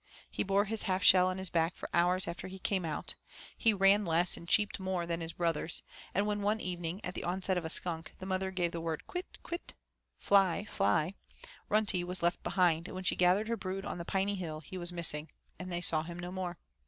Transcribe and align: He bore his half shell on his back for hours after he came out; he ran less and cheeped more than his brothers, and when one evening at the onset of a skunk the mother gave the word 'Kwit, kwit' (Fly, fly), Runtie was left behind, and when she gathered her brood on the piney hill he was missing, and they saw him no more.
He 0.31 0.41
bore 0.41 0.65
his 0.65 0.81
half 0.89 1.03
shell 1.03 1.27
on 1.27 1.37
his 1.37 1.51
back 1.51 1.75
for 1.75 1.87
hours 1.93 2.27
after 2.27 2.47
he 2.47 2.57
came 2.57 2.85
out; 2.85 3.13
he 3.55 3.71
ran 3.71 4.03
less 4.03 4.35
and 4.35 4.47
cheeped 4.49 4.79
more 4.79 5.05
than 5.05 5.21
his 5.21 5.33
brothers, 5.33 5.83
and 6.15 6.25
when 6.25 6.41
one 6.41 6.59
evening 6.59 7.01
at 7.05 7.13
the 7.13 7.23
onset 7.23 7.55
of 7.55 7.63
a 7.65 7.69
skunk 7.69 8.15
the 8.17 8.25
mother 8.25 8.49
gave 8.49 8.71
the 8.71 8.81
word 8.81 9.05
'Kwit, 9.05 9.37
kwit' 9.43 9.75
(Fly, 10.17 10.65
fly), 10.65 11.13
Runtie 11.69 12.03
was 12.03 12.23
left 12.23 12.41
behind, 12.41 12.87
and 12.87 12.95
when 12.95 13.03
she 13.03 13.15
gathered 13.15 13.47
her 13.47 13.55
brood 13.55 13.85
on 13.85 13.99
the 13.99 14.03
piney 14.03 14.33
hill 14.33 14.61
he 14.61 14.75
was 14.75 14.91
missing, 14.91 15.29
and 15.59 15.71
they 15.71 15.81
saw 15.81 16.01
him 16.01 16.17
no 16.17 16.31
more. 16.31 16.57